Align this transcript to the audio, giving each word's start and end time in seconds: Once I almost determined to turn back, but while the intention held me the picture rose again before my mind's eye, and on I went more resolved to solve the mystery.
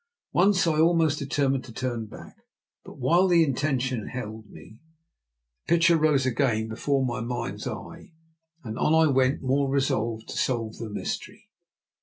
Once 0.31 0.65
I 0.65 0.79
almost 0.79 1.19
determined 1.19 1.63
to 1.65 1.71
turn 1.71 2.07
back, 2.07 2.35
but 2.83 2.97
while 2.97 3.27
the 3.27 3.43
intention 3.43 4.07
held 4.07 4.49
me 4.49 4.79
the 5.67 5.73
picture 5.75 5.95
rose 5.95 6.25
again 6.25 6.67
before 6.69 7.05
my 7.05 7.21
mind's 7.21 7.67
eye, 7.67 8.11
and 8.63 8.79
on 8.79 8.95
I 8.95 9.11
went 9.11 9.43
more 9.43 9.69
resolved 9.69 10.27
to 10.29 10.37
solve 10.39 10.77
the 10.77 10.89
mystery. 10.89 11.49